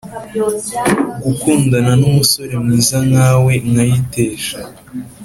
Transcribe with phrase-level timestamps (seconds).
[1.23, 4.59] gukundana numusore mwiza nkawe nkayitesha”